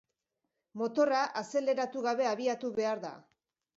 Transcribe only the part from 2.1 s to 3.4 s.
abiatu behar da.